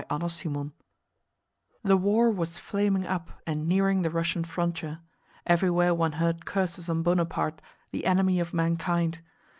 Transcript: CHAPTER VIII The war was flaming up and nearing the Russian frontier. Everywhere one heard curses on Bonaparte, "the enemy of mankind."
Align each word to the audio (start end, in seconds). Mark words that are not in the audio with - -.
CHAPTER 0.09 0.25
VIII 0.49 0.71
The 1.83 1.95
war 1.95 2.31
was 2.31 2.57
flaming 2.57 3.05
up 3.05 3.29
and 3.45 3.67
nearing 3.67 4.01
the 4.01 4.09
Russian 4.09 4.43
frontier. 4.43 4.97
Everywhere 5.45 5.93
one 5.93 6.13
heard 6.13 6.43
curses 6.43 6.89
on 6.89 7.03
Bonaparte, 7.03 7.61
"the 7.91 8.07
enemy 8.07 8.39
of 8.39 8.51
mankind." 8.51 9.19